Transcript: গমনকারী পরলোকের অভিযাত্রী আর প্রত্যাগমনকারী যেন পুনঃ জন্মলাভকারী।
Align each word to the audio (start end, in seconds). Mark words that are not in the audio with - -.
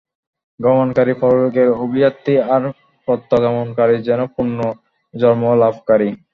গমনকারী 0.59 1.13
পরলোকের 1.21 1.69
অভিযাত্রী 1.77 2.33
আর 2.53 2.63
প্রত্যাগমনকারী 3.07 3.95
যেন 4.07 4.21
পুনঃ 4.33 4.57
জন্মলাভকারী। 5.13 6.09